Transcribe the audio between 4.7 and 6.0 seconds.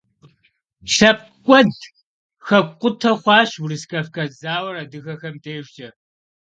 адыгэхэм дежкӀэ.